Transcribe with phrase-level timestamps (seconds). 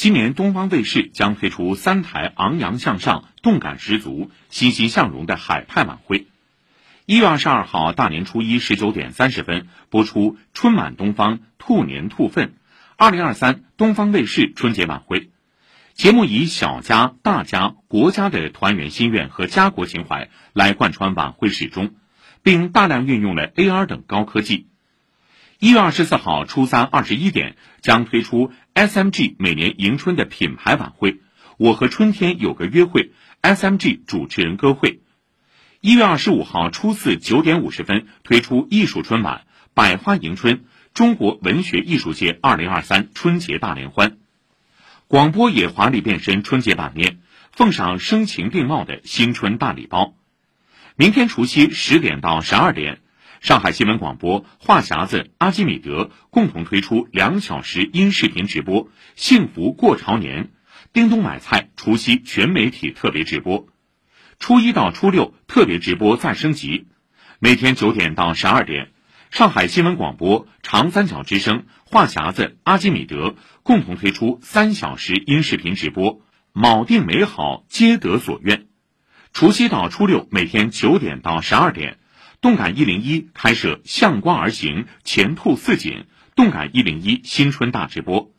[0.00, 6.26] 今年东方卫视将推出三台昂扬向上、动感十足、欣欣向荣的海派晚会。
[7.04, 12.46] 一月二十二号大年初一十九点三十分播出《春满东方，兔年兔奋》，
[12.96, 15.28] 二零二三东方卫视春节晚会。
[15.92, 21.92] 节目以小家、大家、国家的团圆心愿和家国情怀来贯穿晚会始终，
[22.42, 24.69] 并大量运用了 AR 等高科技。
[25.60, 31.20] 一月二十四号初三二十一点将推出 SMG 每年迎春的品牌晚会，
[31.58, 35.02] 我和春天有个约会，SMG 主持人歌会。
[35.82, 40.64] 一月二十五号初四九点五十分推出艺术春晚，百花迎春，
[40.94, 44.16] 中国文学艺术界二零二三春节大联欢。
[45.08, 47.18] 广播也华丽变身春节版面，
[47.52, 50.14] 奉上声情并茂的新春大礼包。
[50.96, 53.02] 明天除夕十点到十二点。
[53.40, 60.50] 上海新闻广播、话匣子、阿基米德共同推出两小时音视频直播，幸福过朝年。
[60.92, 63.66] 叮咚买菜除夕全媒体特别直播，
[64.38, 66.88] 初一到初六特别直播再升级。
[67.38, 68.92] 每天九点到十二点，
[69.30, 76.20] 上海新闻广播、长三角之声、话匣子、阿基米德共同推出三小时音视频直播，
[76.52, 78.66] 铆定美好，皆得所愿。
[79.32, 81.96] 除夕到初六每天九点到十二点。
[82.40, 86.06] 动感一零一开设向光而行，前兔似锦。
[86.34, 88.32] 动感一零一新春大直播。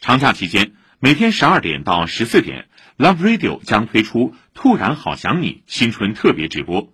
[0.00, 6.92] 长假期间，每天十二点到十四点，Love Radio 将推出突然好想你新春特别直播。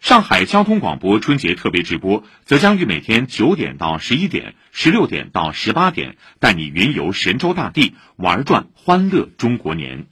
[0.00, 10.06] 上海交通广播春节特别直播则将于每天九点到十一点、十六点到十八点，带你云游神州大地，玩转欢乐中国年。